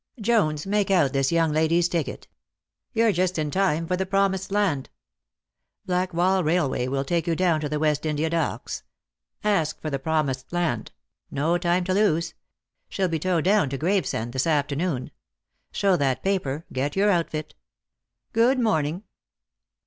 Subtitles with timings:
[0.19, 2.27] Jones, make out this young lady's ticket.
[2.91, 4.89] You're just in time for the Promised Land.
[5.85, 8.81] Blackwall Railway'll take you down to the West India Docks.
[9.43, 10.91] Ask for the Promised Land;
[11.29, 12.33] no time to lose.
[12.89, 15.11] She'll be towed down to Gravesend this after noon.
[15.71, 17.53] Show that paper, get your outfit.
[18.33, 19.03] Good morning."